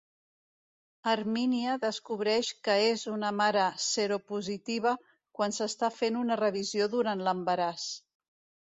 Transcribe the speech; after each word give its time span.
Hermínia 1.11 1.75
descobreix 1.83 2.49
que 2.69 2.79
és 2.87 3.03
una 3.13 3.31
mare 3.43 3.67
seropositiva 3.91 4.95
quan 5.41 5.55
s'està 5.61 5.95
fent 6.01 6.23
una 6.25 6.41
revisió 6.45 6.91
durant 6.99 7.25
l'embaràs. 7.29 7.89